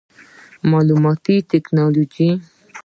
[0.69, 2.29] معلوماتي ټکنالوجي